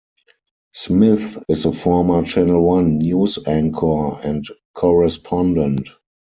[0.73, 4.43] Smith is a former Channel One News anchor and
[4.73, 5.89] correspondent.